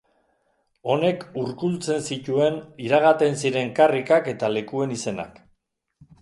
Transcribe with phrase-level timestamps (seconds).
[0.93, 2.57] Honek urkultzen zituen
[2.87, 5.39] iragaten ziren karrikak eta lekuen izenak.